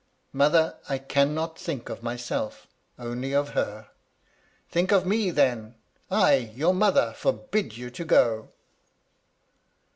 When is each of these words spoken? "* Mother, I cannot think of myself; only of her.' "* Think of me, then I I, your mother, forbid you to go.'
"* 0.29 0.33
Mother, 0.43 0.79
I 0.89 0.97
cannot 0.97 1.59
think 1.59 1.87
of 1.89 2.01
myself; 2.01 2.65
only 2.97 3.33
of 3.33 3.49
her.' 3.49 3.89
"* 4.49 4.67
Think 4.71 4.91
of 4.91 5.05
me, 5.05 5.29
then 5.29 5.75
I 6.09 6.33
I, 6.37 6.37
your 6.55 6.73
mother, 6.73 7.13
forbid 7.15 7.77
you 7.77 7.91
to 7.91 8.03
go.' 8.05 8.49